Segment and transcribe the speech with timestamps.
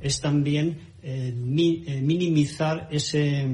[0.00, 3.46] es también eh, eh, minimizar ese,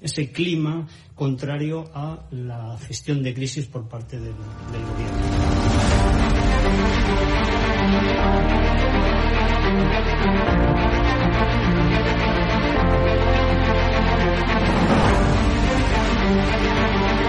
[0.00, 4.34] ese, clima contrario a la gestión de crisis por parte del,
[4.72, 5.32] del gobierno.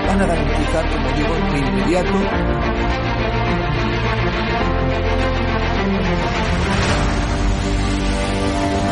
[0.08, 2.14] van a garantizar, como digo, de inmediato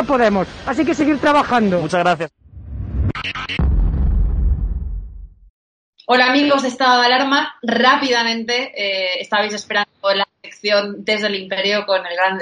[0.00, 0.48] Podemos.
[0.66, 1.80] Así que seguir trabajando.
[1.80, 2.30] Muchas gracias.
[6.06, 7.54] Hola amigos de Estado de Alarma.
[7.62, 12.38] Rápidamente eh, estabais esperando la sección desde el Imperio con el gran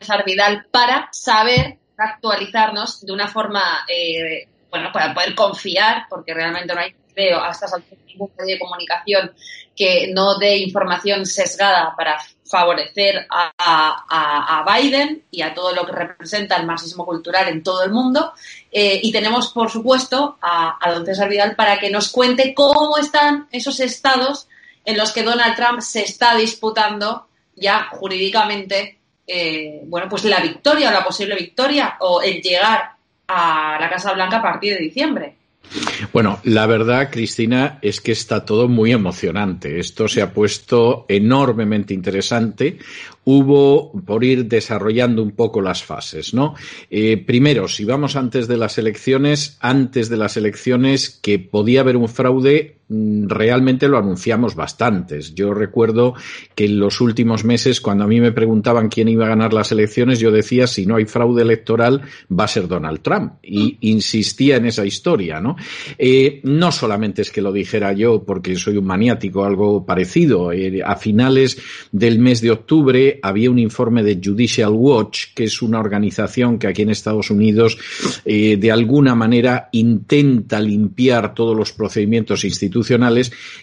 [0.00, 6.74] César Vidal para saber actualizarnos de una forma, eh, bueno, para poder confiar, porque realmente
[6.74, 9.32] no hay veo a estas alturas ningún medio de comunicación
[9.74, 12.16] que no dé información sesgada para
[12.48, 17.84] favorecer a, a, Biden y a todo lo que representa el marxismo cultural en todo
[17.84, 18.32] el mundo.
[18.72, 22.96] Eh, y tenemos, por supuesto, a, a don César Vidal para que nos cuente cómo
[22.98, 24.48] están esos estados
[24.84, 30.88] en los que Donald Trump se está disputando ya jurídicamente, eh, bueno, pues la victoria
[30.88, 32.92] o la posible victoria o el llegar
[33.26, 35.36] a la Casa Blanca a partir de diciembre.
[36.12, 39.78] Bueno, la verdad, Cristina, es que está todo muy emocionante.
[39.78, 42.78] Esto se ha puesto enormemente interesante.
[43.24, 46.54] Hubo por ir desarrollando un poco las fases, ¿no?
[46.90, 51.96] Eh, primero, si vamos antes de las elecciones, antes de las elecciones que podía haber
[51.96, 55.34] un fraude, realmente lo anunciamos bastantes.
[55.34, 56.14] Yo recuerdo
[56.54, 59.72] que en los últimos meses, cuando a mí me preguntaban quién iba a ganar las
[59.72, 63.34] elecciones, yo decía, si no hay fraude electoral, va a ser Donald Trump.
[63.42, 65.56] Y insistía en esa historia, ¿no?
[65.98, 70.52] Eh, no solamente es que lo dijera yo porque soy un maniático, algo parecido.
[70.52, 71.58] Eh, a finales
[71.92, 76.66] del mes de octubre había un informe de Judicial Watch, que es una organización que
[76.66, 77.78] aquí en Estados Unidos
[78.24, 82.77] eh, de alguna manera intenta limpiar todos los procedimientos institucionales,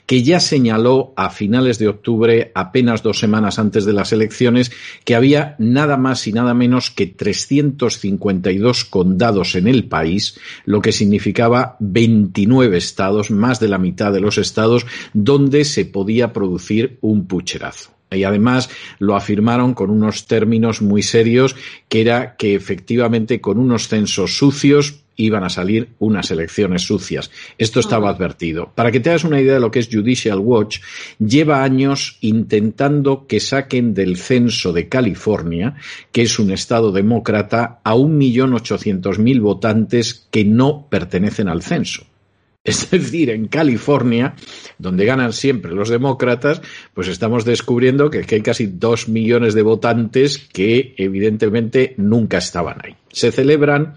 [0.06, 4.72] que ya señaló a finales de octubre, apenas dos semanas antes de las elecciones,
[5.04, 10.92] que había nada más y nada menos que 352 condados en el país, lo que
[10.92, 17.28] significaba 29 estados, más de la mitad de los estados, donde se podía producir un
[17.28, 17.95] pucherazo.
[18.16, 18.70] Y además
[19.00, 21.56] lo afirmaron con unos términos muy serios,
[21.90, 27.32] que era que efectivamente con unos censos sucios iban a salir unas elecciones sucias.
[27.58, 28.72] Esto estaba advertido.
[28.76, 30.80] Para que te hagas una idea de lo que es Judicial Watch,
[31.20, 35.76] lleva años intentando que saquen del censo de California,
[36.12, 41.62] que es un estado demócrata, a un millón ochocientos mil votantes que no pertenecen al
[41.62, 42.06] censo.
[42.66, 44.36] Es decir, en California,
[44.80, 46.64] donde ganan siempre los demócratas,
[46.96, 52.96] pues estamos descubriendo que, hay casi dos millones de votantes que evidentemente nunca estaban ahí.
[53.12, 53.94] Se celebran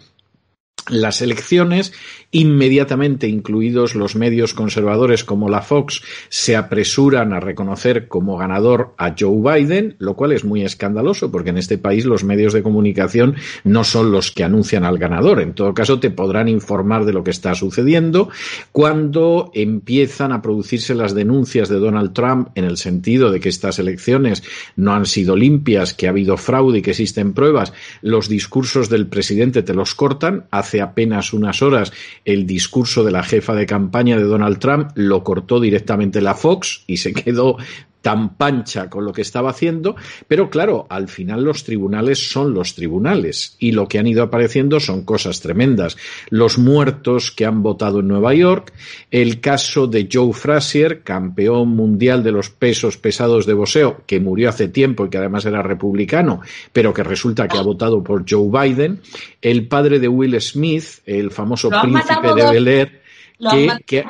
[0.89, 1.93] las elecciones,
[2.31, 9.15] inmediatamente incluidos los medios conservadores como la Fox, se apresuran a reconocer como ganador a
[9.19, 13.37] Joe Biden, lo cual es muy escandaloso porque en este país los medios de comunicación
[13.65, 15.41] no son los que anuncian al ganador.
[15.41, 18.29] En todo caso, te podrán informar de lo que está sucediendo
[18.73, 23.79] cuando empiezan a producirse las denuncias de Donald Trump en el sentido de que estas
[23.79, 24.43] elecciones
[24.77, 27.73] no han sido limpias, que ha habido fraude y que existen pruebas.
[28.03, 30.45] Los discursos del presidente te los cortan.
[30.51, 31.93] Hace apenas unas horas
[32.25, 36.85] el discurso de la jefa de campaña de Donald Trump lo cortó directamente la Fox
[36.87, 37.57] y se quedó
[38.03, 39.97] tan pancha con lo que estaba haciendo,
[40.27, 44.81] pero claro, al final los tribunales son los tribunales y lo que han ido apareciendo
[44.81, 45.97] son cosas tremendas.
[46.31, 48.73] Los muertos que han votado en Nueva York,
[49.11, 54.49] el caso de Joe Frazier, campeón mundial de los pesos pesados de boxeo, que murió
[54.49, 56.41] hace tiempo y que además era republicano,
[56.73, 59.01] pero que resulta que ha votado por Joe Biden,
[59.43, 63.03] el padre de Will Smith, el famoso príncipe de Bel Air,
[63.39, 64.05] que, que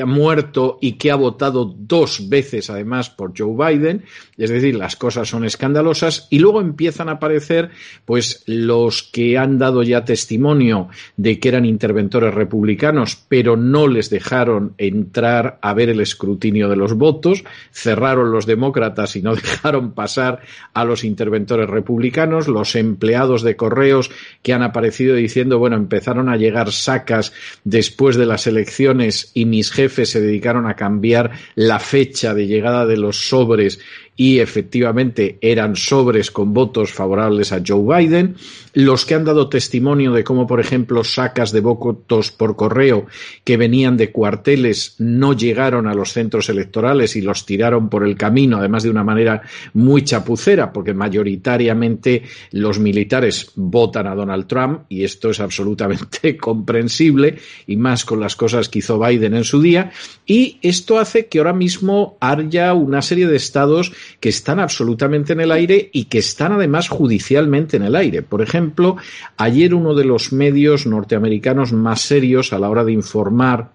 [0.00, 4.04] ha muerto y que ha votado dos veces además por Joe Biden,
[4.36, 6.26] es decir, las cosas son escandalosas.
[6.30, 7.70] Y luego empiezan a aparecer
[8.04, 14.10] pues los que han dado ya testimonio de que eran interventores republicanos, pero no les
[14.10, 19.92] dejaron entrar a ver el escrutinio de los votos, cerraron los demócratas y no dejaron
[19.92, 20.40] pasar
[20.74, 24.10] a los interventores republicanos, los empleados de correos
[24.42, 27.32] que han aparecido diciendo, bueno, empezaron a llegar sacas
[27.64, 32.86] después de las elecciones y mis jefes se dedicaron a cambiar la fecha de llegada
[32.86, 33.78] de los sobres
[34.16, 38.36] y efectivamente eran sobres con votos favorables a Joe Biden,
[38.72, 43.06] los que han dado testimonio de cómo, por ejemplo, sacas de votos por correo
[43.44, 48.16] que venían de cuarteles no llegaron a los centros electorales y los tiraron por el
[48.16, 49.42] camino, además de una manera
[49.74, 52.22] muy chapucera, porque mayoritariamente
[52.52, 58.36] los militares votan a Donald Trump y esto es absolutamente comprensible y más con las
[58.36, 59.90] cosas que hizo Biden en su día.
[60.26, 65.40] Y esto hace que ahora mismo haya una serie de estados que están absolutamente en
[65.40, 68.22] el aire y que están además judicialmente en el aire.
[68.22, 68.96] Por ejemplo,
[69.36, 73.72] ayer uno de los medios norteamericanos más serios a la hora de informar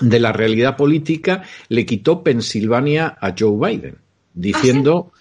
[0.00, 3.98] de la realidad política le quitó Pensilvania a Joe Biden,
[4.34, 5.12] diciendo,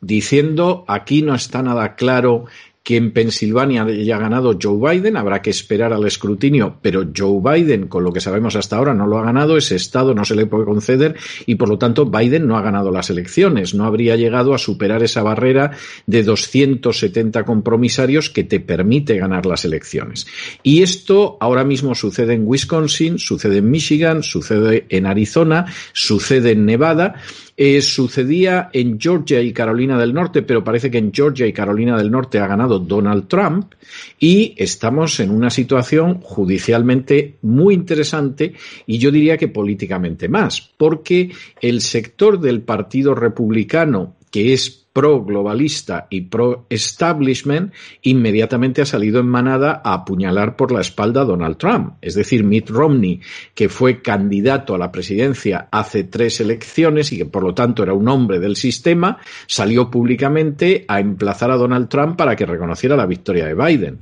[0.00, 2.46] diciendo aquí no está nada claro
[2.82, 7.86] que en Pensilvania haya ganado Joe Biden, habrá que esperar al escrutinio, pero Joe Biden,
[7.86, 10.46] con lo que sabemos hasta ahora, no lo ha ganado, ese estado no se le
[10.46, 11.14] puede conceder
[11.46, 15.02] y por lo tanto Biden no ha ganado las elecciones, no habría llegado a superar
[15.04, 15.70] esa barrera
[16.06, 20.26] de 270 compromisarios que te permite ganar las elecciones.
[20.64, 26.66] Y esto ahora mismo sucede en Wisconsin, sucede en Michigan, sucede en Arizona, sucede en
[26.66, 27.14] Nevada
[27.56, 31.96] eh, sucedía en Georgia y Carolina del Norte, pero parece que en Georgia y Carolina
[31.96, 33.74] del Norte ha ganado Donald Trump.
[34.18, 38.54] Y estamos en una situación judicialmente muy interesante
[38.86, 41.30] y yo diría que políticamente más, porque
[41.60, 47.72] el sector del Partido Republicano que es pro-globalista y pro-establishment,
[48.02, 51.94] inmediatamente ha salido en manada a apuñalar por la espalda a Donald Trump.
[52.02, 53.20] Es decir, Mitt Romney,
[53.54, 57.94] que fue candidato a la presidencia hace tres elecciones y que por lo tanto era
[57.94, 63.06] un hombre del sistema, salió públicamente a emplazar a Donald Trump para que reconociera la
[63.06, 63.98] victoria de Biden.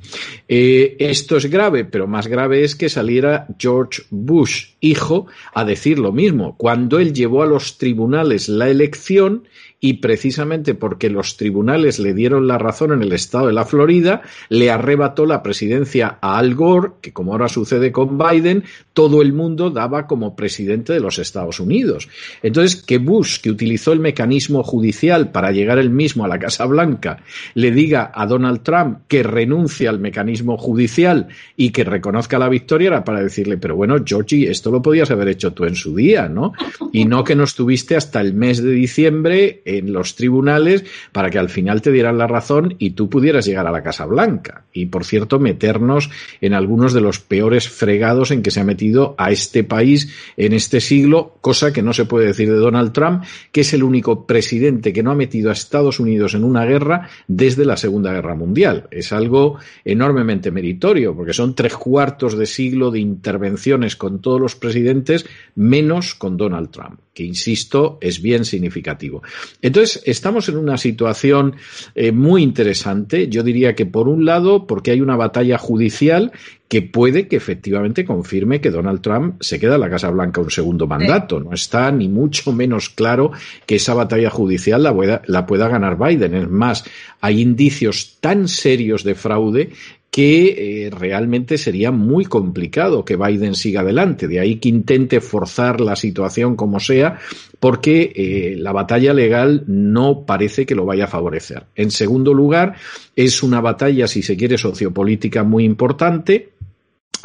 [0.49, 5.99] Eh, esto es grave, pero más grave es que saliera George Bush, hijo, a decir
[5.99, 6.57] lo mismo.
[6.57, 9.45] Cuando él llevó a los tribunales la elección,
[9.81, 14.21] y precisamente porque los tribunales le dieron la razón en el estado de la Florida,
[14.51, 19.33] le arrebató la presidencia a Al Gore, que como ahora sucede con Biden, todo el
[19.33, 22.09] mundo daba como presidente de los Estados Unidos.
[22.43, 26.67] Entonces, que Bush, que utilizó el mecanismo judicial para llegar él mismo a la Casa
[26.67, 27.23] Blanca,
[27.55, 32.89] le diga a Donald Trump que renuncie al mecanismo judicial y que reconozca la victoria,
[32.89, 36.29] era para decirle, pero bueno, Georgie, esto lo podías haber hecho tú en su día,
[36.29, 36.53] ¿no?
[36.93, 41.39] Y no que no estuviste hasta el mes de diciembre en los tribunales para que
[41.39, 44.65] al final te dieran la razón y tú pudieras llegar a la Casa Blanca.
[44.73, 46.11] Y por cierto, meternos
[46.41, 50.53] en algunos de los peores fregados en que se ha metido a este país en
[50.53, 54.27] este siglo, cosa que no se puede decir de Donald Trump, que es el único
[54.27, 58.35] presidente que no ha metido a Estados Unidos en una guerra desde la Segunda Guerra
[58.35, 58.89] Mundial.
[58.91, 64.57] Es algo enormemente meritorio, porque son tres cuartos de siglo de intervenciones con todos los
[64.57, 69.23] presidentes, menos con Donald Trump, que insisto, es bien significativo.
[69.61, 71.57] Entonces, estamos en una situación
[71.95, 73.29] eh, muy interesante.
[73.29, 76.33] Yo diría que, por un lado, porque hay una batalla judicial
[76.67, 80.51] que puede que efectivamente confirme que Donald Trump se queda en la Casa Blanca un
[80.51, 81.41] segundo mandato.
[81.41, 83.33] No está ni mucho menos claro
[83.67, 86.33] que esa batalla judicial la pueda, la pueda ganar Biden.
[86.33, 86.85] Es más,
[87.21, 89.71] hay indicios tan serios de fraude
[90.11, 94.27] que eh, realmente sería muy complicado que Biden siga adelante.
[94.27, 97.19] De ahí que intente forzar la situación como sea,
[97.61, 101.65] porque eh, la batalla legal no parece que lo vaya a favorecer.
[101.77, 102.75] En segundo lugar,
[103.15, 106.51] es una batalla, si se quiere, sociopolítica muy importante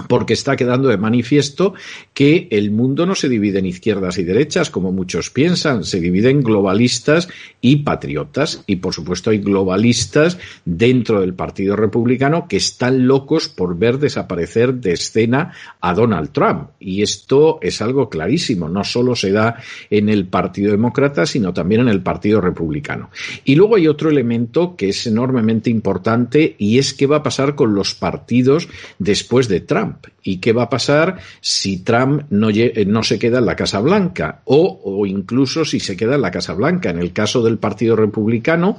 [0.08, 1.74] porque está quedando de manifiesto
[2.14, 6.30] que el mundo no se divide en izquierdas y derechas, como muchos piensan, se divide
[6.30, 7.28] en globalistas
[7.62, 8.64] y patriotas.
[8.68, 14.76] Y por supuesto hay globalistas dentro del Partido Republicano que están locos por ver desaparecer
[14.76, 16.70] de escena a Donald Trump.
[16.80, 19.56] Y esto es algo clarísimo, no solo se da
[19.90, 23.10] en el Partido Demócrata, sino también en el Partido Republicano.
[23.44, 27.56] Y luego hay otro elemento que es enormemente importante y es qué va a pasar
[27.56, 28.68] con los partidos
[29.00, 29.85] después de Trump.
[30.28, 32.50] ¿Y qué va a pasar si Trump no,
[32.88, 34.42] no se queda en la Casa Blanca?
[34.46, 36.90] O, incluso si se queda en la Casa Blanca.
[36.90, 38.78] En el caso del Partido Republicano,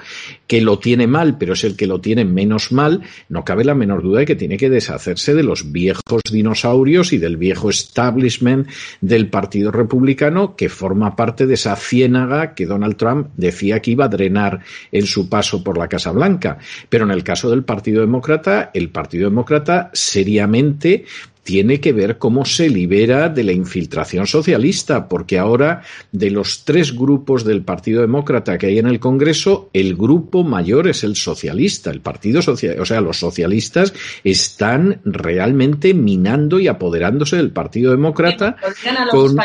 [0.49, 3.77] que lo tiene mal, pero es el que lo tiene menos mal, no cabe la
[3.77, 8.69] menor duda de que tiene que deshacerse de los viejos dinosaurios y del viejo establishment
[9.01, 14.07] del Partido Republicano que forma parte de esa ciénaga que Donald Trump decía que iba
[14.07, 14.61] a drenar
[14.91, 16.59] en su paso por la Casa Blanca.
[16.89, 20.96] Pero en el caso del Partido Demócrata, el Partido Demócrata seriamente
[21.47, 26.93] tiene que ver cómo se libera de la infiltración socialista, porque ahora de los tres
[26.93, 31.93] grupos del Partido Demócrata que hay en el Congreso, el grupo mayor es el socialista,
[31.93, 38.57] el Partido Socialista, o sea, los socialistas están realmente minando y apoderándose del Partido Demócrata
[39.11, 39.38] con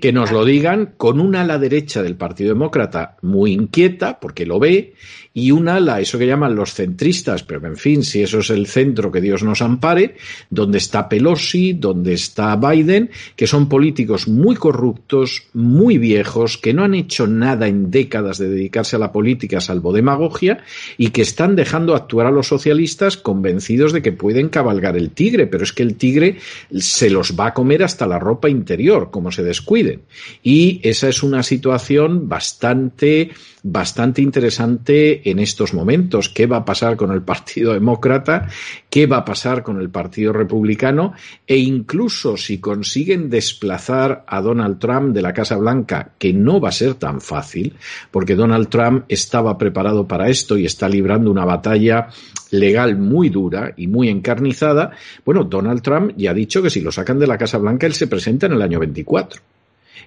[0.00, 4.58] que nos lo digan con una ala derecha del Partido Demócrata muy inquieta, porque lo
[4.58, 4.94] ve,
[5.38, 8.66] y una ala, eso que llaman los centristas, pero en fin, si eso es el
[8.66, 10.16] centro que Dios nos ampare,
[10.50, 16.82] donde está Pelosi, donde está Biden, que son políticos muy corruptos, muy viejos, que no
[16.82, 20.64] han hecho nada en décadas de dedicarse a la política salvo demagogia,
[20.96, 25.46] y que están dejando actuar a los socialistas convencidos de que pueden cabalgar el tigre,
[25.46, 26.38] pero es que el tigre
[26.76, 30.02] se los va a comer hasta la ropa interior, como se descuiden.
[30.42, 33.30] Y esa es una situación bastante
[33.72, 36.28] bastante interesante en estos momentos.
[36.28, 38.48] ¿Qué va a pasar con el Partido Demócrata?
[38.88, 41.12] ¿Qué va a pasar con el Partido Republicano?
[41.46, 46.70] E incluso si consiguen desplazar a Donald Trump de la Casa Blanca, que no va
[46.70, 47.74] a ser tan fácil,
[48.10, 52.08] porque Donald Trump estaba preparado para esto y está librando una batalla
[52.50, 54.92] legal muy dura y muy encarnizada,
[55.24, 57.94] bueno, Donald Trump ya ha dicho que si lo sacan de la Casa Blanca, él
[57.94, 59.40] se presenta en el año 24.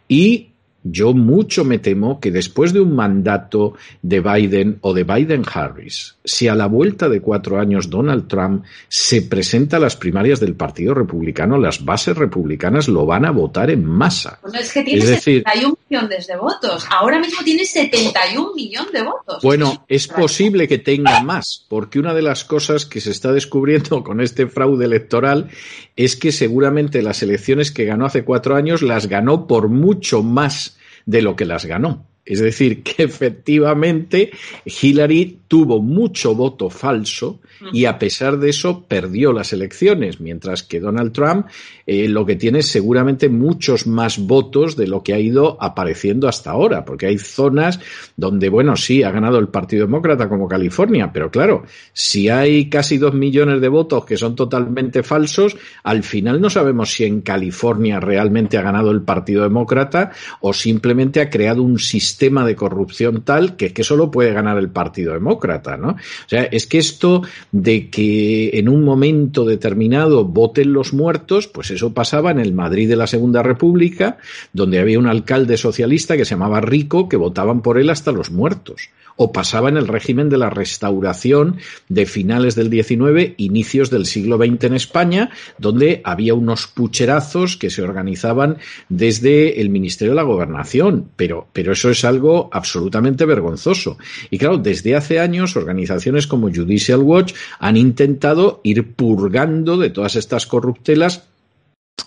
[0.07, 0.50] Y
[0.83, 6.47] yo mucho me temo que después de un mandato de Biden o de Biden-Harris, si
[6.47, 10.93] a la vuelta de cuatro años Donald Trump se presenta a las primarias del Partido
[10.93, 14.39] Republicano, las bases republicanas lo van a votar en masa.
[14.41, 16.85] Pues es que tiene 71 millones de votos.
[16.89, 19.43] Ahora mismo tiene 71 millones de votos.
[19.43, 24.03] Bueno, es posible que tenga más, porque una de las cosas que se está descubriendo
[24.03, 25.49] con este fraude electoral
[25.95, 30.70] es que seguramente las elecciones que ganó hace cuatro años las ganó por mucho más
[31.05, 32.10] de lo que las ganó.
[32.25, 34.31] Es decir, que efectivamente
[34.65, 37.39] Hillary tuvo mucho voto falso
[37.73, 41.47] y a pesar de eso perdió las elecciones, mientras que Donald Trump
[41.85, 46.27] eh, lo que tiene es seguramente muchos más votos de lo que ha ido apareciendo
[46.27, 47.79] hasta ahora, porque hay zonas
[48.15, 52.97] donde, bueno, sí, ha ganado el Partido Demócrata como California, pero claro, si hay casi
[52.97, 57.99] dos millones de votos que son totalmente falsos, al final no sabemos si en California
[57.99, 63.55] realmente ha ganado el Partido Demócrata o simplemente ha creado un sistema de corrupción tal
[63.55, 65.89] que, que solo puede ganar el Partido Demócrata, ¿no?
[65.89, 71.71] O sea, es que esto de que en un momento determinado voten los muertos, pues
[71.71, 74.17] eso pasaba en el Madrid de la Segunda República,
[74.53, 78.31] donde había un alcalde socialista que se llamaba Rico, que votaban por él hasta los
[78.31, 78.89] muertos
[79.23, 81.57] o pasaba en el régimen de la restauración
[81.89, 87.69] de finales del XIX, inicios del siglo XX en España, donde había unos pucherazos que
[87.69, 88.57] se organizaban
[88.89, 93.99] desde el Ministerio de la Gobernación, pero, pero eso es algo absolutamente vergonzoso.
[94.31, 100.15] Y claro, desde hace años organizaciones como Judicial Watch han intentado ir purgando de todas
[100.15, 101.30] estas corruptelas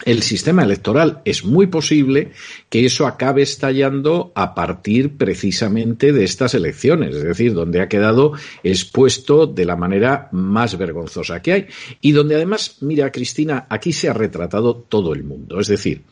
[0.05, 1.21] el sistema electoral.
[1.25, 2.33] Es muy posible
[2.69, 8.33] que eso acabe estallando a partir precisamente de estas elecciones, es decir, donde ha quedado
[8.63, 11.67] expuesto de la manera más vergonzosa que hay.
[12.01, 15.61] Y donde además, mira, Cristina, aquí se ha retratado todo el mundo.
[15.61, 16.03] Es decir,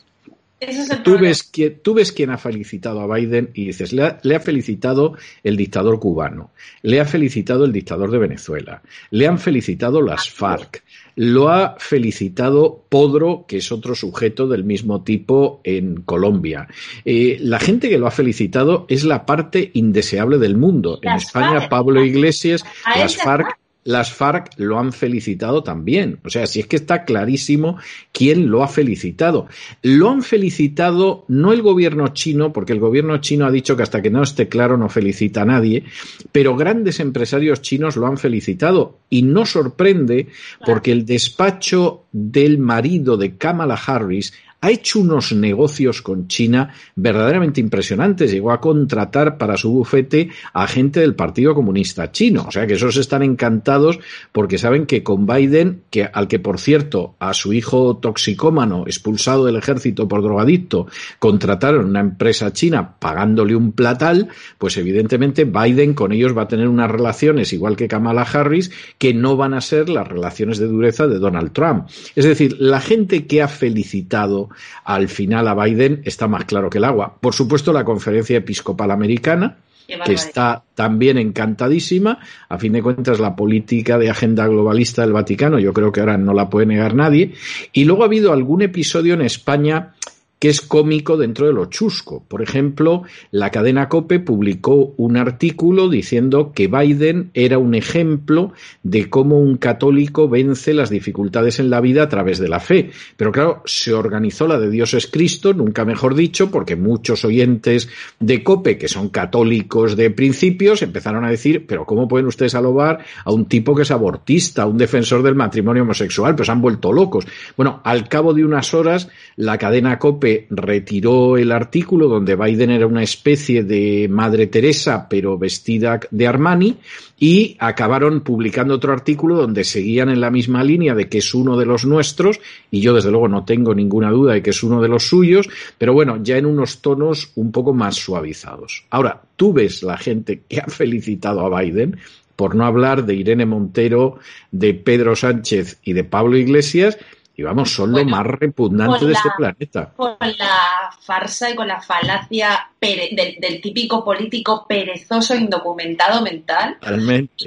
[1.05, 4.37] tú, ves que, tú ves quién ha felicitado a Biden y dices, le ha, le
[4.37, 10.01] ha, felicitado el dictador cubano, le ha felicitado el dictador de Venezuela, le han felicitado
[10.03, 10.83] las FARC,
[11.17, 16.69] lo ha felicitado Podro, que es otro sujeto del mismo tipo en Colombia.
[17.05, 20.99] Eh, la gente que lo ha felicitado es la parte indeseable del mundo.
[21.03, 22.65] En España, Pablo Iglesias,
[22.97, 26.19] las FARC las FARC lo han felicitado también.
[26.25, 27.79] O sea, si es que está clarísimo
[28.13, 29.49] quién lo ha felicitado.
[29.83, 34.03] Lo han felicitado no el gobierno chino, porque el gobierno chino ha dicho que hasta
[34.03, 35.85] que no esté claro no felicita a nadie,
[36.31, 38.99] pero grandes empresarios chinos lo han felicitado.
[39.11, 40.29] Y no sorprende
[40.65, 47.61] porque el despacho del marido de Kamala Harris ha hecho unos negocios con China verdaderamente
[47.61, 48.31] impresionantes.
[48.31, 52.45] Llegó a contratar para su bufete a gente del Partido Comunista Chino.
[52.47, 53.99] O sea que esos están encantados
[54.31, 59.47] porque saben que con Biden, que al que por cierto a su hijo toxicómano expulsado
[59.47, 60.87] del ejército por drogadicto
[61.19, 64.29] contrataron una empresa china pagándole un platal,
[64.59, 69.13] pues evidentemente Biden con ellos va a tener unas relaciones igual que Kamala Harris que
[69.13, 71.89] no van a ser las relaciones de dureza de Donald Trump.
[72.15, 74.52] Es decir, la gente que ha felicitado
[74.85, 77.17] al final a Biden está más claro que el agua.
[77.21, 79.59] Por supuesto, la conferencia episcopal americana,
[80.05, 82.19] que está también encantadísima.
[82.49, 86.17] A fin de cuentas, la política de agenda globalista del Vaticano, yo creo que ahora
[86.17, 87.35] no la puede negar nadie.
[87.73, 89.95] Y luego ha habido algún episodio en España
[90.43, 92.25] que es cómico dentro de lo chusco.
[92.27, 99.09] Por ejemplo, la cadena Cope publicó un artículo diciendo que Biden era un ejemplo de
[99.09, 102.91] cómo un católico vence las dificultades en la vida a través de la fe.
[103.17, 107.89] Pero claro, se organizó la de Dios es Cristo, nunca mejor dicho, porque muchos oyentes
[108.19, 113.05] de Cope, que son católicos de principios, empezaron a decir, pero ¿cómo pueden ustedes alobar
[113.25, 116.35] a un tipo que es abortista, un defensor del matrimonio homosexual?
[116.35, 117.29] Pues han vuelto locos.
[117.57, 122.87] Bueno, al cabo de unas horas, la cadena Cope retiró el artículo donde Biden era
[122.87, 126.77] una especie de Madre Teresa, pero vestida de Armani,
[127.19, 131.57] y acabaron publicando otro artículo donde seguían en la misma línea de que es uno
[131.57, 132.41] de los nuestros,
[132.71, 135.49] y yo desde luego no tengo ninguna duda de que es uno de los suyos,
[135.79, 138.85] pero bueno, ya en unos tonos un poco más suavizados.
[138.91, 141.97] Ahora, tú ves la gente que ha felicitado a Biden,
[142.37, 144.19] por no hablar de Irene Montero,
[144.51, 146.99] de Pedro Sánchez y de Pablo Iglesias,
[147.43, 149.93] y vamos, son bueno, lo más repugnante de la, este planeta.
[149.97, 156.79] Con la farsa y con la falacia pere, del, del, típico político perezoso, indocumentado mental.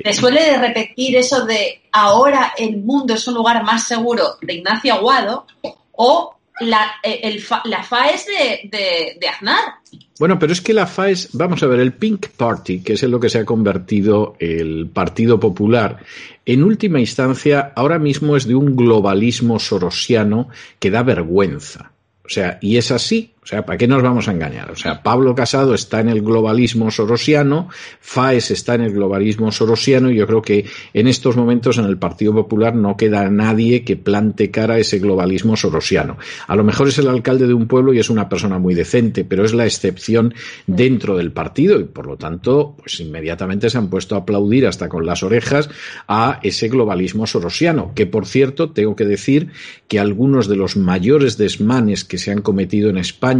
[0.03, 4.93] Te suele repetir eso de ahora el mundo es un lugar más seguro de Ignacio
[4.95, 5.45] Aguado
[5.93, 9.75] o la, el, la FAES de, de, de Aznar.
[10.17, 13.11] Bueno, pero es que la FAES, vamos a ver, el Pink Party, que es en
[13.11, 16.03] lo que se ha convertido el Partido Popular,
[16.45, 21.91] en última instancia, ahora mismo es de un globalismo sorosiano que da vergüenza.
[22.23, 23.34] O sea, y es así.
[23.45, 24.71] O sea, ¿para qué nos vamos a engañar?
[24.71, 30.09] O sea, Pablo Casado está en el globalismo sorosiano, Faes está en el globalismo sorosiano
[30.09, 33.97] y yo creo que en estos momentos en el Partido Popular no queda nadie que
[33.97, 36.17] plante cara a ese globalismo sorosiano.
[36.47, 39.23] A lo mejor es el alcalde de un pueblo y es una persona muy decente,
[39.23, 40.33] pero es la excepción
[40.65, 44.89] dentro del partido y por lo tanto, pues inmediatamente se han puesto a aplaudir hasta
[44.89, 45.69] con las orejas
[46.07, 49.49] a ese globalismo sorosiano, que por cierto, tengo que decir
[49.87, 53.34] que algunos de los mayores desmanes que se han cometido en España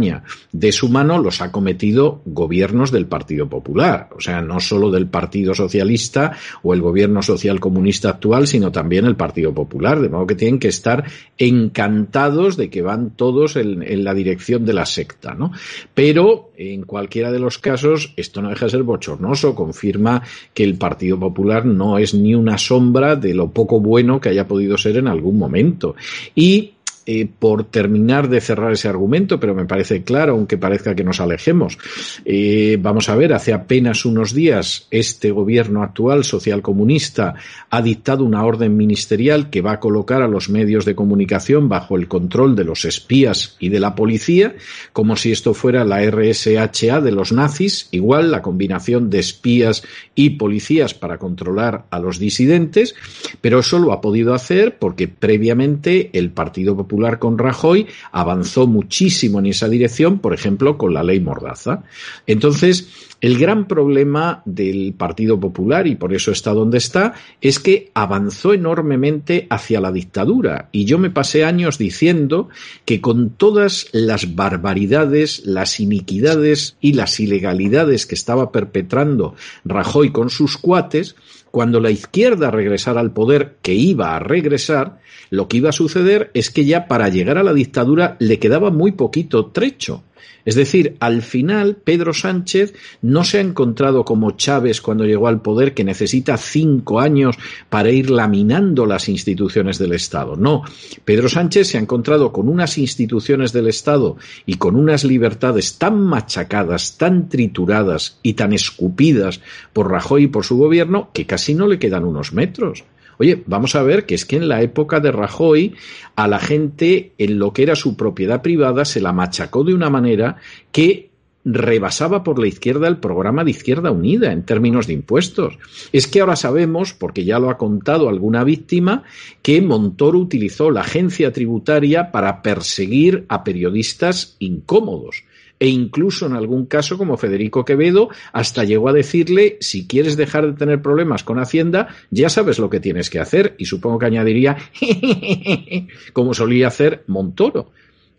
[0.52, 5.06] de su mano los ha cometido gobiernos del Partido Popular, o sea, no solo del
[5.06, 6.32] Partido Socialista
[6.62, 10.58] o el gobierno social comunista actual, sino también el Partido Popular, de modo que tienen
[10.58, 11.04] que estar
[11.38, 15.52] encantados de que van todos en, en la dirección de la secta, ¿no?
[15.94, 20.22] Pero en cualquiera de los casos, esto no deja de ser bochornoso, confirma
[20.54, 24.46] que el Partido Popular no es ni una sombra de lo poco bueno que haya
[24.46, 25.94] podido ser en algún momento.
[26.34, 26.75] Y
[27.08, 31.20] eh, por terminar de cerrar ese argumento, pero me parece claro, aunque parezca que nos
[31.20, 31.78] alejemos.
[32.24, 37.34] Eh, vamos a ver, hace apenas unos días este gobierno actual socialcomunista
[37.70, 41.96] ha dictado una orden ministerial que va a colocar a los medios de comunicación bajo
[41.96, 44.56] el control de los espías y de la policía,
[44.92, 50.30] como si esto fuera la RSHA de los nazis, igual la combinación de espías y
[50.30, 52.94] policías para controlar a los disidentes,
[53.40, 59.38] pero eso lo ha podido hacer porque previamente el Partido Popular con Rajoy avanzó muchísimo
[59.38, 61.82] en esa dirección, por ejemplo, con la ley Mordaza.
[62.26, 62.88] Entonces,
[63.20, 68.54] el gran problema del Partido Popular, y por eso está donde está, es que avanzó
[68.54, 70.70] enormemente hacia la dictadura.
[70.72, 72.48] Y yo me pasé años diciendo
[72.86, 79.34] que con todas las barbaridades, las iniquidades y las ilegalidades que estaba perpetrando
[79.66, 81.14] Rajoy con sus cuates,
[81.50, 86.30] cuando la izquierda regresara al poder, que iba a regresar, lo que iba a suceder
[86.34, 90.02] es que ya para llegar a la dictadura le quedaba muy poquito trecho.
[90.46, 95.42] Es decir, al final Pedro Sánchez no se ha encontrado como Chávez cuando llegó al
[95.42, 97.36] poder que necesita cinco años
[97.68, 100.36] para ir laminando las instituciones del Estado.
[100.36, 100.62] No,
[101.04, 106.00] Pedro Sánchez se ha encontrado con unas instituciones del Estado y con unas libertades tan
[106.00, 109.40] machacadas, tan trituradas y tan escupidas
[109.72, 112.84] por Rajoy y por su gobierno que casi no le quedan unos metros.
[113.18, 115.74] Oye, vamos a ver que es que en la época de Rajoy
[116.14, 119.90] a la gente en lo que era su propiedad privada se la machacó de una
[119.90, 120.36] manera
[120.72, 121.10] que
[121.46, 125.58] rebasaba por la izquierda el programa de Izquierda Unida en términos de impuestos.
[125.92, 129.04] Es que ahora sabemos, porque ya lo ha contado alguna víctima,
[129.42, 135.22] que Montoro utilizó la agencia tributaria para perseguir a periodistas incómodos
[135.58, 140.46] e incluso en algún caso, como Federico Quevedo, hasta llegó a decirle, si quieres dejar
[140.46, 143.54] de tener problemas con Hacienda, ya sabes lo que tienes que hacer.
[143.58, 144.56] Y supongo que añadiría,
[146.12, 147.70] como solía hacer Montoro.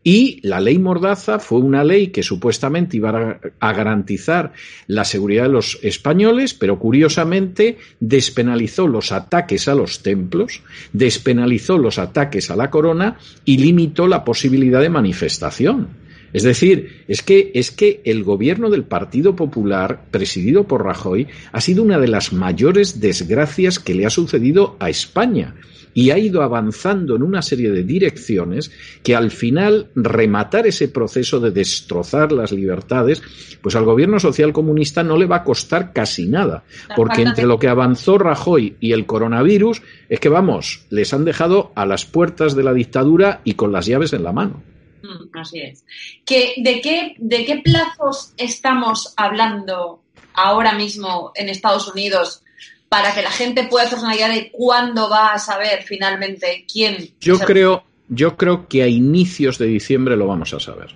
[0.04, 4.54] Y la ley Mordaza fue una ley que supuestamente iba a garantizar
[4.88, 10.62] la seguridad de los españoles, pero curiosamente despenalizó los ataques a los templos,
[10.94, 16.07] despenalizó los ataques a la corona y limitó la posibilidad de manifestación.
[16.38, 21.62] Es decir, es que, es que el gobierno del Partido Popular, presidido por Rajoy, ha
[21.62, 25.56] sido una de las mayores desgracias que le ha sucedido a España
[25.96, 28.70] y ha ido avanzando en una serie de direcciones
[29.02, 33.24] que al final rematar ese proceso de destrozar las libertades,
[33.64, 37.58] pues al gobierno social comunista no le va a costar casi nada, porque entre lo
[37.58, 42.56] que avanzó Rajoy y el coronavirus es que vamos, les han dejado a las puertas
[42.56, 44.62] de la dictadura y con las llaves en la mano.
[45.08, 45.84] Mm, así es.
[46.26, 50.02] de, qué, ¿De qué plazos estamos hablando
[50.34, 52.44] ahora mismo en Estados Unidos
[52.90, 57.10] para que la gente pueda hacer una idea de cuándo va a saber finalmente quién?
[57.22, 60.96] Yo creo, yo creo que a inicios de diciembre lo vamos a saber.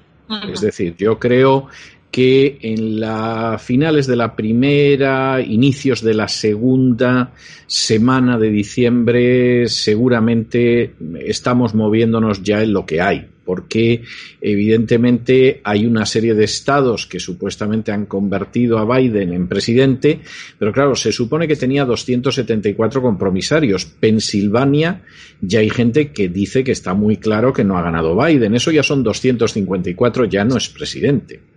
[0.52, 1.68] Es decir, yo creo
[2.10, 7.34] que en las finales de la primera, inicios de la segunda
[7.68, 14.04] semana de diciembre, seguramente estamos moviéndonos ya en lo que hay porque
[14.40, 20.20] evidentemente hay una serie de estados que supuestamente han convertido a Biden en presidente,
[20.58, 23.86] pero claro, se supone que tenía 274 compromisarios.
[23.86, 25.02] Pensilvania
[25.42, 28.56] ya hay gente que dice que está muy claro que no ha ganado Biden.
[28.56, 31.51] Eso ya son 254, ya no es presidente.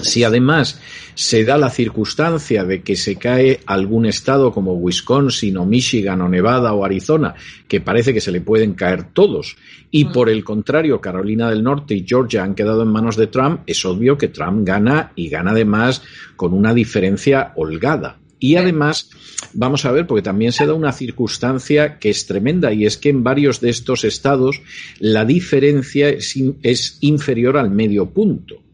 [0.00, 0.80] Si además
[1.14, 6.28] se da la circunstancia de que se cae algún estado como Wisconsin o Michigan o
[6.28, 7.34] Nevada o Arizona,
[7.66, 9.56] que parece que se le pueden caer todos,
[9.90, 10.12] y mm.
[10.12, 13.84] por el contrario Carolina del Norte y Georgia han quedado en manos de Trump, es
[13.84, 16.02] obvio que Trump gana y gana además
[16.36, 18.18] con una diferencia holgada.
[18.38, 19.08] Y además,
[19.54, 23.08] vamos a ver, porque también se da una circunstancia que es tremenda y es que
[23.08, 24.60] en varios de estos estados
[24.98, 28.65] la diferencia es inferior al medio punto.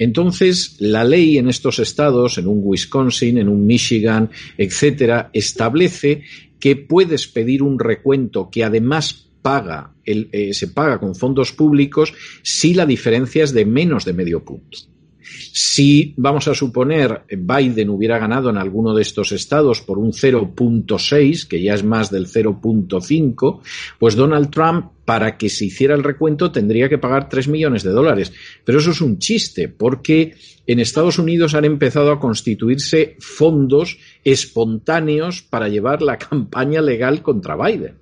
[0.00, 6.22] Entonces, la ley en estos estados, en un Wisconsin, en un Michigan, etcétera, establece
[6.58, 12.72] que puedes pedir un recuento que además paga, eh, se paga con fondos públicos si
[12.72, 14.78] la diferencia es de menos de medio punto.
[15.22, 21.46] Si, vamos a suponer, Biden hubiera ganado en alguno de estos estados por un 0.6,
[21.46, 23.60] que ya es más del 0.5,
[23.98, 27.90] pues Donald Trump para que se hiciera el recuento tendría que pagar 3 millones de
[27.90, 28.32] dólares.
[28.64, 30.34] Pero eso es un chiste, porque
[30.66, 37.56] en Estados Unidos han empezado a constituirse fondos espontáneos para llevar la campaña legal contra
[37.56, 37.98] Biden.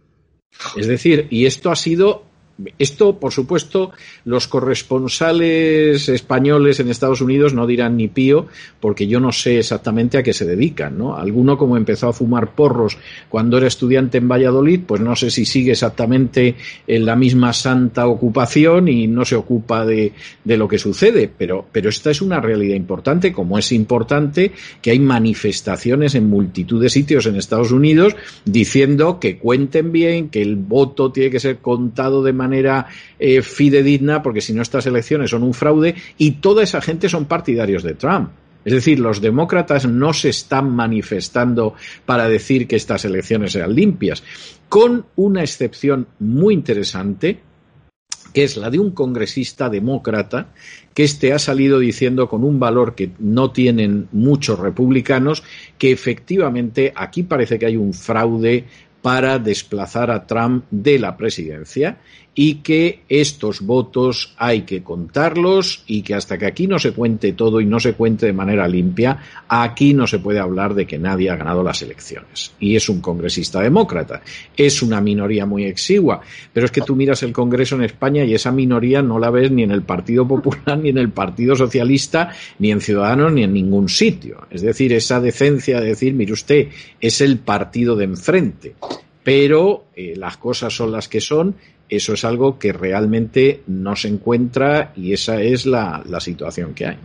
[0.76, 2.27] Es decir, y esto ha sido
[2.76, 3.92] Esto, por supuesto,
[4.24, 8.48] los corresponsales españoles en Estados Unidos no dirán ni pío,
[8.80, 11.16] porque yo no sé exactamente a qué se dedican, ¿no?
[11.16, 15.44] Alguno, como empezó a fumar porros cuando era estudiante en Valladolid, pues no sé si
[15.44, 16.56] sigue exactamente
[16.88, 21.64] en la misma santa ocupación y no se ocupa de, de lo que sucede, pero,
[21.70, 24.50] pero esta es una realidad importante, como es importante
[24.82, 30.42] que hay manifestaciones en multitud de sitios en Estados Unidos diciendo que cuenten bien, que
[30.42, 35.30] el voto tiene que ser contado de manera eh, fidedigna, porque si no estas elecciones
[35.30, 38.30] son un fraude, y toda esa gente son partidarios de Trump.
[38.64, 44.22] Es decir, los demócratas no se están manifestando para decir que estas elecciones sean limpias,
[44.68, 47.40] con una excepción muy interesante,
[48.32, 50.48] que es la de un congresista demócrata
[50.92, 55.42] que este ha salido diciendo con un valor que no tienen muchos republicanos
[55.78, 58.66] que efectivamente aquí parece que hay un fraude
[59.08, 61.96] para desplazar a Trump de la presidencia
[62.34, 67.32] y que estos votos hay que contarlos y que hasta que aquí no se cuente
[67.32, 69.18] todo y no se cuente de manera limpia,
[69.48, 72.52] aquí no se puede hablar de que nadie ha ganado las elecciones.
[72.60, 74.20] Y es un congresista demócrata,
[74.54, 76.20] es una minoría muy exigua,
[76.52, 79.50] pero es que tú miras el Congreso en España y esa minoría no la ves
[79.50, 83.54] ni en el Partido Popular, ni en el Partido Socialista, ni en Ciudadanos, ni en
[83.54, 84.46] ningún sitio.
[84.50, 86.68] Es decir, esa decencia de decir, mire usted,
[87.00, 88.74] es el partido de enfrente
[89.28, 91.54] pero eh, las cosas son las que son
[91.86, 96.96] eso es algo que realmente no se encuentra y esa es la, situación que hay.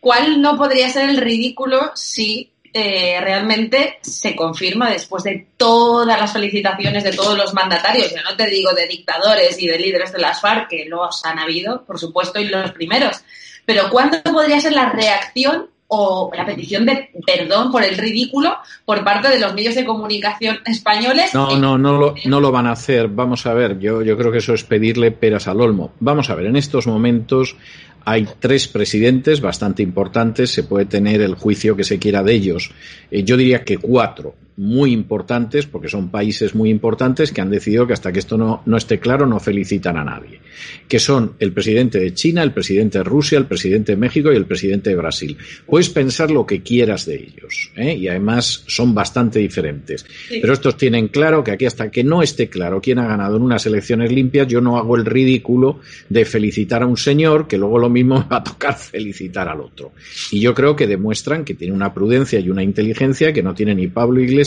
[0.00, 6.32] ¿Cuál no podría ser el ridículo si eh, realmente se confirma después de todas las
[6.32, 10.18] felicitaciones de todos los mandatarios, ya no te digo de dictadores y de líderes de
[10.18, 13.18] las FARC, que los han habido, por supuesto, y los primeros,
[13.64, 19.04] pero ¿cuándo podría ser la reacción o la petición de perdón por el ridículo por
[19.04, 21.34] parte de los medios de comunicación españoles.
[21.34, 23.08] No, no, no lo, no lo van a hacer.
[23.08, 25.92] Vamos a ver, yo, yo creo que eso es pedirle peras al olmo.
[26.00, 27.56] Vamos a ver, en estos momentos
[28.04, 32.70] hay tres presidentes bastante importantes, se puede tener el juicio que se quiera de ellos.
[33.10, 37.86] Eh, yo diría que cuatro muy importantes, porque son países muy importantes que han decidido
[37.86, 40.40] que hasta que esto no, no, esté claro no felicitan a nadie,
[40.86, 44.36] que son el presidente de China, el presidente de Rusia, el presidente de México y
[44.36, 45.36] el presidente de Brasil.
[45.66, 47.94] Puedes pensar lo que quieras de ellos, ¿eh?
[47.94, 50.06] y además son bastante diferentes.
[50.28, 53.42] Pero estos tienen claro que aquí hasta que no esté claro quién ha ganado en
[53.42, 57.78] unas elecciones limpias, yo no hago el ridículo de felicitar a un señor que luego
[57.78, 59.92] lo mismo me va a tocar felicitar al otro.
[60.30, 63.74] Y yo creo que demuestran que tiene una prudencia y una inteligencia que no tiene
[63.74, 64.43] ni Pablo Iglesias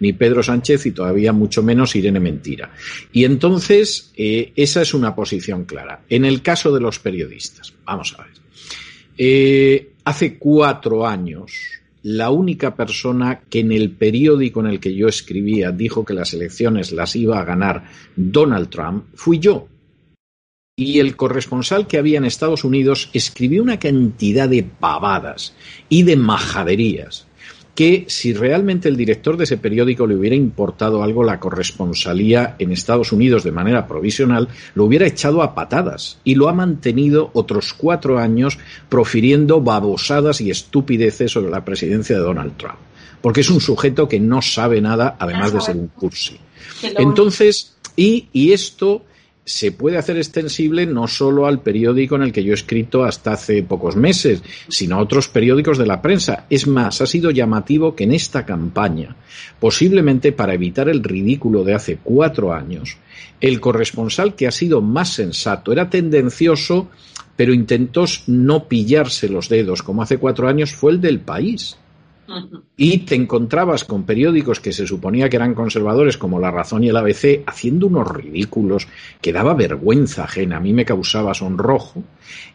[0.00, 2.72] ni Pedro Sánchez y todavía mucho menos Irene Mentira.
[3.12, 6.02] Y entonces, eh, esa es una posición clara.
[6.08, 8.32] En el caso de los periodistas, vamos a ver.
[9.16, 11.52] Eh, hace cuatro años,
[12.02, 16.34] la única persona que en el periódico en el que yo escribía dijo que las
[16.34, 17.84] elecciones las iba a ganar
[18.16, 19.68] Donald Trump fui yo.
[20.76, 25.54] Y el corresponsal que había en Estados Unidos escribió una cantidad de pavadas
[25.88, 27.28] y de majaderías
[27.74, 32.70] que si realmente el director de ese periódico le hubiera importado algo la corresponsalía en
[32.70, 37.74] Estados Unidos de manera provisional, lo hubiera echado a patadas y lo ha mantenido otros
[37.74, 38.58] cuatro años
[38.88, 42.78] profiriendo babosadas y estupideces sobre la presidencia de Donald Trump.
[43.20, 46.38] Porque es un sujeto que no sabe nada, además de ser un cursi.
[46.82, 49.02] Entonces, y, y esto
[49.44, 53.32] se puede hacer extensible no solo al periódico en el que yo he escrito hasta
[53.32, 56.46] hace pocos meses, sino a otros periódicos de la prensa.
[56.48, 59.16] Es más, ha sido llamativo que en esta campaña,
[59.60, 62.96] posiblemente para evitar el ridículo de hace cuatro años,
[63.40, 66.88] el corresponsal que ha sido más sensato era tendencioso,
[67.36, 71.76] pero intentó no pillarse los dedos como hace cuatro años fue el del país
[72.76, 76.88] y te encontrabas con periódicos que se suponía que eran conservadores como La Razón y
[76.88, 78.88] el ABC haciendo unos ridículos
[79.20, 82.02] que daba vergüenza ajena, a mí me causaba sonrojo.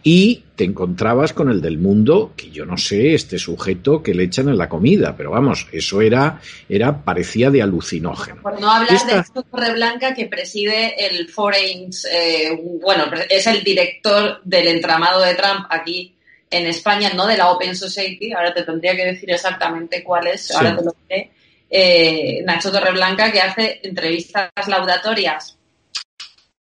[0.04, 4.24] Y te encontrabas con el del mundo que yo no sé este sujeto que le
[4.24, 8.42] echan en la comida, pero vamos, eso era era parecía de alucinógeno.
[8.42, 15.22] Por no hablar de que preside el Foreign, eh, bueno, es el director del entramado
[15.22, 16.16] de Trump aquí
[16.50, 20.52] en España, no de la Open Society, ahora te tendría que decir exactamente cuál es,
[20.52, 21.32] ahora te lo diré,
[21.70, 25.56] eh, Nacho Torreblanca, que hace entrevistas laudatorias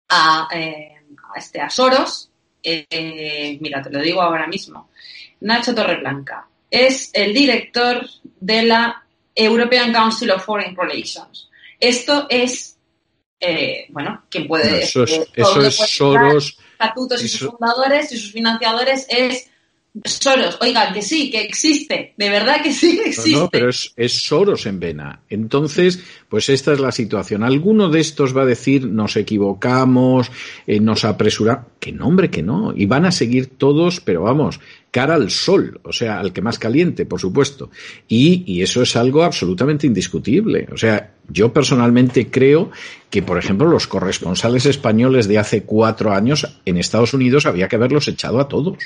[0.10, 0.96] a, eh,
[1.36, 2.30] este, a Soros.
[2.62, 4.90] Eh, mira, te lo digo ahora mismo.
[5.42, 8.08] Nacho Torreblanca es el director
[8.40, 9.04] de la
[9.36, 11.50] European Council of Foreign Relations.
[11.78, 12.78] Esto es,
[13.90, 14.84] bueno, quien puede...
[14.84, 16.58] eso es, eso es Soros...
[16.72, 19.50] Estatutos y sus fundadores y sus financiadores es
[20.06, 23.38] Soros, oigan, que sí, que existe, de verdad que sí que existe.
[23.38, 25.22] No, no pero es, es, Soros en vena.
[25.30, 27.44] Entonces, pues esta es la situación.
[27.44, 30.32] Alguno de estos va a decir, nos equivocamos,
[30.66, 31.68] eh, nos apresura.
[31.80, 32.74] Que no, hombre, que no.
[32.76, 34.60] Y van a seguir todos, pero vamos,
[34.94, 37.72] cara al sol, o sea, al que más caliente, por supuesto.
[38.08, 40.68] Y, y eso es algo absolutamente indiscutible.
[40.72, 42.70] O sea, yo personalmente creo
[43.10, 47.76] que, por ejemplo, los corresponsales españoles de hace cuatro años en Estados Unidos había que
[47.76, 48.78] haberlos echado a todos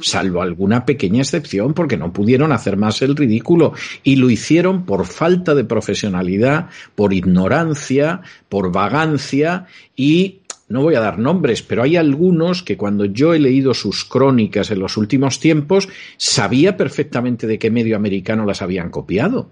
[0.00, 5.06] salvo alguna pequeña excepción, porque no pudieron hacer más el ridículo y lo hicieron por
[5.06, 11.96] falta de profesionalidad, por ignorancia, por vagancia y no voy a dar nombres, pero hay
[11.96, 17.58] algunos que cuando yo he leído sus crónicas en los últimos tiempos, sabía perfectamente de
[17.58, 19.50] qué medio americano las habían copiado.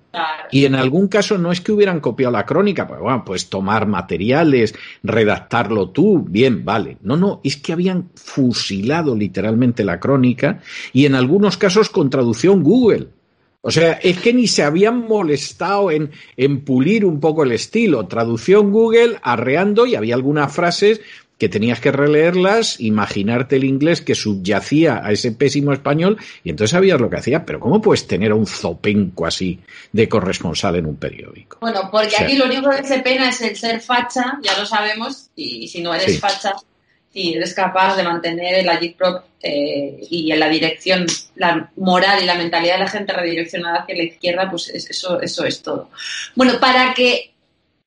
[0.50, 3.86] Y en algún caso no es que hubieran copiado la crónica, pues bueno, pues tomar
[3.86, 6.98] materiales, redactarlo tú, bien, vale.
[7.02, 10.60] No, no, es que habían fusilado literalmente la crónica
[10.92, 13.08] y en algunos casos con traducción Google.
[13.66, 18.06] O sea, es que ni se habían molestado en, en pulir un poco el estilo.
[18.06, 21.00] Traducción Google, arreando, y había algunas frases
[21.38, 26.72] que tenías que releerlas, imaginarte el inglés que subyacía a ese pésimo español, y entonces
[26.72, 27.46] sabías lo que hacía.
[27.46, 29.58] Pero ¿cómo puedes tener a un zopenco así
[29.92, 31.56] de corresponsal en un periódico?
[31.62, 35.30] Bueno, porque aquí lo único que se pena es el ser facha, ya lo sabemos,
[35.36, 36.52] y si no eres facha,
[37.14, 42.26] y eres capaz de mantener el agitprop eh, y en la dirección, la moral y
[42.26, 45.90] la mentalidad de la gente redireccionada hacia la izquierda, pues eso, eso es todo.
[46.34, 47.32] Bueno, para que,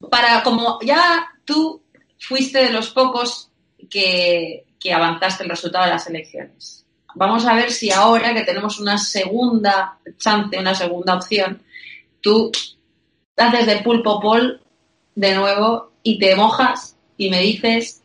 [0.10, 1.82] para como ya tú
[2.18, 3.50] fuiste de los pocos
[3.90, 6.86] que, que avanzaste el resultado de las elecciones.
[7.14, 11.62] Vamos a ver si ahora que tenemos una segunda chance, una segunda opción,
[12.22, 12.50] tú
[13.36, 14.62] haces de pulpo pol
[15.16, 18.04] de nuevo y te mojas y me dices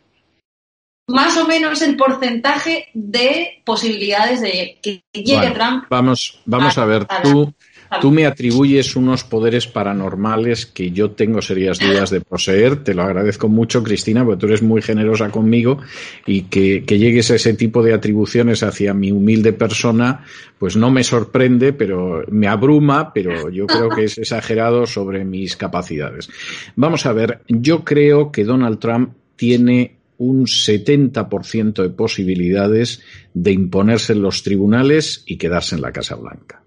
[1.13, 5.85] más o menos el porcentaje de posibilidades de que llegue Trump.
[5.91, 7.53] Vamos, vamos a, ver, tú,
[8.01, 12.83] tú me atribuyes unos poderes paranormales que yo tengo serias dudas de poseer.
[12.83, 15.79] Te lo agradezco mucho, Cristina, porque tú eres muy generosa conmigo
[16.25, 20.25] y que, que llegues a ese tipo de atribuciones hacia mi humilde persona,
[20.59, 25.57] pues no me sorprende, pero me abruma, pero yo creo que es exagerado sobre mis
[25.57, 26.31] capacidades.
[26.75, 33.03] Vamos a ver, yo creo que Donald Trump tiene un 70% de posibilidades
[33.35, 36.65] de imponerse en los tribunales y quedarse en la Casa Blanca.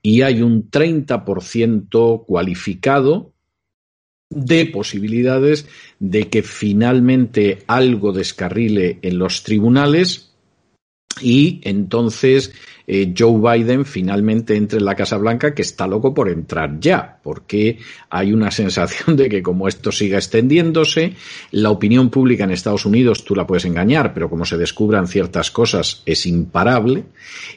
[0.00, 3.34] Y hay un 30% cualificado
[4.30, 10.34] de posibilidades de que finalmente algo descarrile en los tribunales
[11.20, 12.52] y entonces
[12.86, 17.18] eh, Joe Biden finalmente entre en la Casa Blanca, que está loco por entrar ya,
[17.22, 17.78] porque
[18.10, 21.14] hay una sensación de que como esto siga extendiéndose,
[21.50, 25.50] la opinión pública en Estados Unidos tú la puedes engañar, pero como se descubran ciertas
[25.50, 27.04] cosas es imparable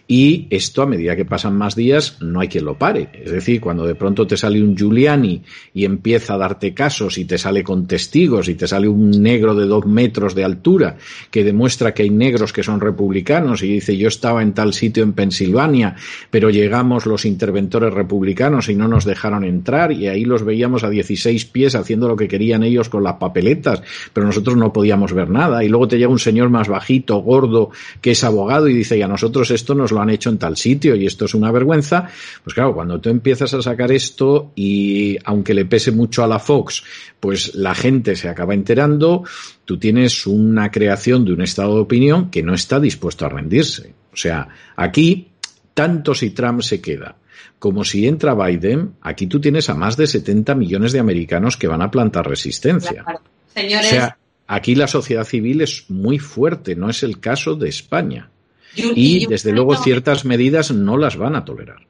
[0.07, 3.09] y esto a medida que pasan más días no hay quien lo pare.
[3.13, 7.25] Es decir, cuando de pronto te sale un Giuliani y empieza a darte casos y
[7.25, 10.97] te sale con testigos y te sale un negro de dos metros de altura
[11.29, 15.03] que demuestra que hay negros que son republicanos y dice yo estaba en tal sitio
[15.03, 15.97] en Pensilvania,
[16.31, 20.89] pero llegamos los interventores republicanos y no nos dejaron entrar y ahí los veíamos a
[20.89, 25.29] 16 pies haciendo lo que querían ellos con las papeletas, pero nosotros no podíamos ver
[25.29, 25.61] nada.
[25.61, 29.01] Y luego te llega un señor más bajito, gordo, que es abogado y dice, y
[29.01, 32.07] a nosotros esto nos lo han hecho en tal sitio y esto es una vergüenza.
[32.41, 36.39] Pues claro, cuando tú empiezas a sacar esto y aunque le pese mucho a la
[36.39, 36.81] Fox,
[37.19, 39.25] pues la gente se acaba enterando,
[39.65, 43.98] tú tienes una creación de un estado de opinión que no está dispuesto a rendirse.
[44.19, 45.29] O sea, aquí,
[45.73, 47.15] tanto si Trump se queda
[47.57, 51.67] como si entra Biden, aquí tú tienes a más de 70 millones de americanos que
[51.67, 53.05] van a plantar resistencia.
[53.53, 57.69] Señores, o sea, aquí la sociedad civil es muy fuerte, no es el caso de
[57.69, 58.29] España.
[58.75, 61.85] Y desde luego ciertas medidas no las van a tolerar.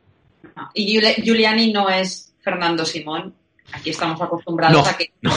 [0.76, 3.34] Y Giuliani no es Fernando Simón,
[3.72, 5.32] Aquí estamos acostumbrados a que no,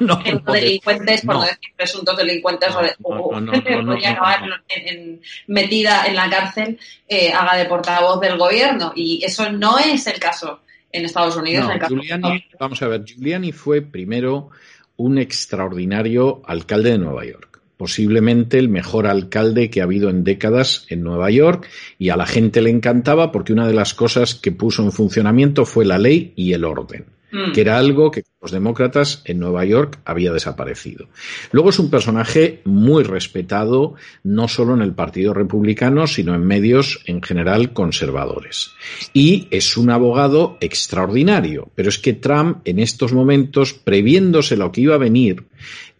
[0.00, 0.16] no,
[0.52, 6.28] delincuentes, por no, decir presuntos delincuentes o, gente que podría acabar en, metida en la
[6.28, 8.92] cárcel, eh, haga de portavoz del gobierno.
[8.94, 10.60] Y eso no es el caso
[10.92, 11.70] en Estados Unidos.
[11.70, 14.50] En Giuliani, vamos a ver, Giuliani fue primero
[14.96, 20.84] un extraordinario alcalde de Nueva York posiblemente el mejor alcalde que ha habido en décadas
[20.90, 21.66] en Nueva York
[21.98, 25.64] y a la gente le encantaba porque una de las cosas que puso en funcionamiento
[25.64, 27.06] fue la ley y el orden.
[27.32, 27.52] Mm.
[27.52, 31.08] que era algo que los demócratas en Nueva York había desaparecido.
[31.52, 37.00] Luego es un personaje muy respetado, no solo en el Partido Republicano, sino en medios
[37.06, 38.72] en general conservadores.
[39.12, 44.80] Y es un abogado extraordinario, pero es que Trump en estos momentos, previéndose lo que
[44.80, 45.44] iba a venir,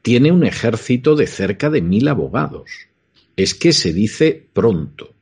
[0.02, 2.70] tiene un ejército de cerca de mil abogados.
[3.36, 5.14] Es que se dice pronto.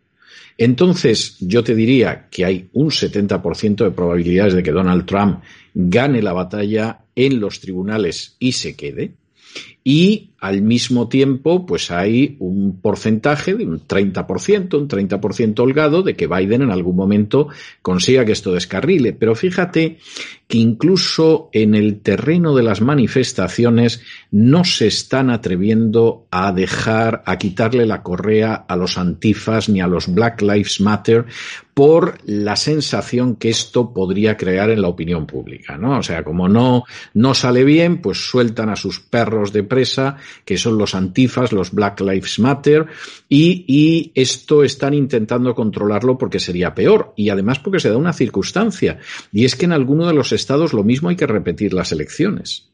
[0.60, 5.40] Entonces, yo te diría que hay un 70% de probabilidades de que Donald Trump
[5.80, 9.14] gane la batalla en los tribunales y se quede.
[9.90, 16.14] Y al mismo tiempo, pues hay un porcentaje de un 30%, un 30% holgado de
[16.14, 17.48] que Biden en algún momento
[17.80, 19.14] consiga que esto descarrile.
[19.14, 19.96] Pero fíjate
[20.46, 27.36] que incluso en el terreno de las manifestaciones no se están atreviendo a dejar, a
[27.36, 31.24] quitarle la correa a los antifas ni a los Black Lives Matter
[31.74, 35.98] por la sensación que esto podría crear en la opinión pública, ¿no?
[35.98, 36.84] O sea, como no,
[37.14, 39.62] no sale bien, pues sueltan a sus perros de
[40.44, 42.86] que son los antifas, los Black Lives Matter,
[43.28, 48.12] y, y esto están intentando controlarlo porque sería peor, y además porque se da una
[48.12, 48.98] circunstancia,
[49.32, 52.68] y es que en alguno de los estados lo mismo hay que repetir las elecciones.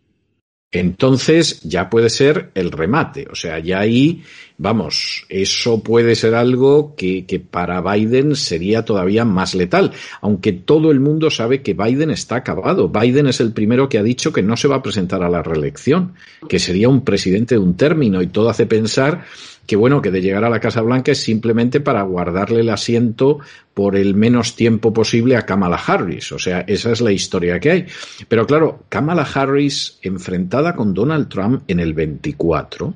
[0.74, 3.28] Entonces ya puede ser el remate.
[3.30, 4.24] O sea, ya ahí,
[4.58, 9.92] vamos, eso puede ser algo que, que, para Biden sería todavía más letal.
[10.20, 12.88] Aunque todo el mundo sabe que Biden está acabado.
[12.88, 15.44] Biden es el primero que ha dicho que no se va a presentar a la
[15.44, 16.14] reelección,
[16.48, 19.24] que sería un presidente de un término y todo hace pensar
[19.66, 23.40] que bueno, que de llegar a la Casa Blanca es simplemente para guardarle el asiento
[23.72, 26.32] por el menos tiempo posible a Kamala Harris.
[26.32, 27.86] O sea, esa es la historia que hay.
[28.28, 32.94] Pero claro, Kamala Harris enfrentada con Donald Trump en el 24,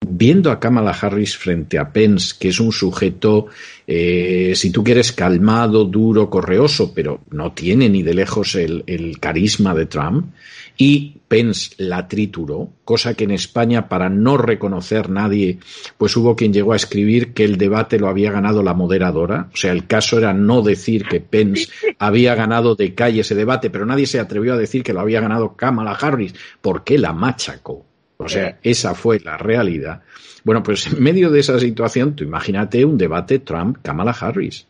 [0.00, 3.46] viendo a Kamala Harris frente a Pence, que es un sujeto,
[3.86, 8.84] eh, si tú quieres, calmado, duro, correoso, pero no tiene ni de lejos el,
[9.20, 10.32] carisma de Trump,
[10.78, 15.58] y Pence la trituró, cosa que en España, para no reconocer nadie,
[15.98, 19.50] pues hubo quien llegó a escribir que el debate lo había ganado la moderadora.
[19.52, 23.68] O sea, el caso era no decir que Pence había ganado de calle ese debate,
[23.68, 27.89] pero nadie se atrevió a decir que lo había ganado Kamala Harris, porque la machacó.
[28.20, 30.02] O sea, esa fue la realidad.
[30.44, 34.66] Bueno, pues en medio de esa situación, tú imagínate un debate Trump-Kamala Harris.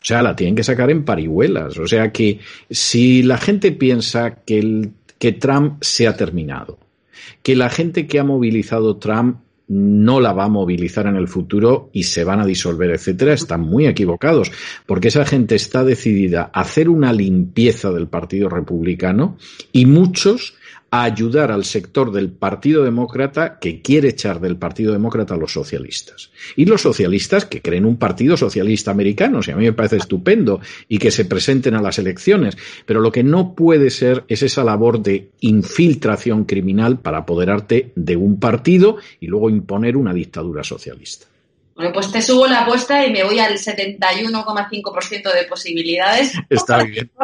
[0.00, 1.78] O sea, la tienen que sacar en parihuelas.
[1.78, 2.40] O sea que
[2.70, 6.78] si la gente piensa que que Trump se ha terminado,
[7.42, 9.38] que la gente que ha movilizado Trump
[9.68, 13.60] no la va a movilizar en el futuro y se van a disolver, etcétera, están
[13.60, 14.50] muy equivocados,
[14.86, 19.36] porque esa gente está decidida a hacer una limpieza del Partido Republicano
[19.72, 20.54] y muchos
[20.90, 25.52] a ayudar al sector del Partido Demócrata que quiere echar del Partido Demócrata a los
[25.52, 26.30] socialistas.
[26.56, 30.60] Y los socialistas que creen un Partido Socialista americano, si a mí me parece estupendo,
[30.88, 32.56] y que se presenten a las elecciones.
[32.86, 38.16] Pero lo que no puede ser es esa labor de infiltración criminal para apoderarte de
[38.16, 41.26] un partido y luego imponer una dictadura socialista.
[41.74, 46.32] Bueno, pues te subo la apuesta y me voy al 71,5% de posibilidades.
[46.50, 47.10] Está bien.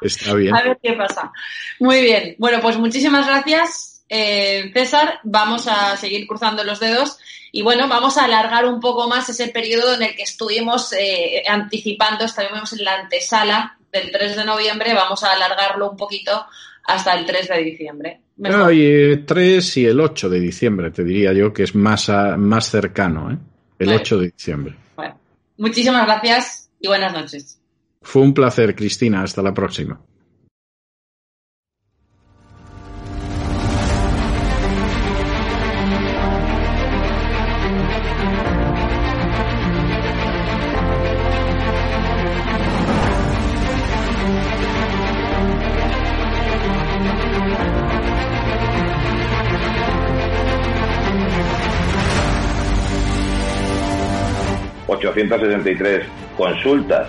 [0.00, 0.54] Está bien.
[0.54, 1.32] A ver qué pasa.
[1.78, 2.36] Muy bien.
[2.38, 5.20] Bueno, pues muchísimas gracias, eh, César.
[5.24, 7.18] Vamos a seguir cruzando los dedos
[7.50, 11.42] y bueno, vamos a alargar un poco más ese periodo en el que estuvimos eh,
[11.48, 16.46] anticipando, estábamos en la antesala del 3 de noviembre, vamos a alargarlo un poquito
[16.84, 18.20] hasta el 3 de diciembre.
[18.36, 22.08] No, y el 3 y el 8 de diciembre, te diría yo, que es más,
[22.08, 23.38] a, más cercano, ¿eh?
[23.78, 24.00] El vale.
[24.00, 24.76] 8 de diciembre.
[24.96, 25.18] Bueno,
[25.56, 27.58] muchísimas gracias y buenas noches.
[28.02, 29.22] Fue un placer, Cristina.
[29.22, 30.00] Hasta la próxima.
[54.88, 57.08] ...863 consultas